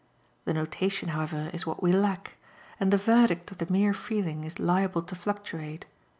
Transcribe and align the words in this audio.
The 0.45 0.53
notation, 0.55 1.09
however, 1.09 1.51
is 1.53 1.67
what 1.67 1.83
we 1.83 1.91
lack, 1.93 2.37
and 2.79 2.89
the 2.91 2.97
verdict 2.97 3.51
of 3.51 3.59
the 3.59 3.71
mere 3.71 3.93
feeling 3.93 4.43
is 4.43 4.57
liable 4.57 5.03
to 5.03 5.13
fluctuate. 5.13 5.85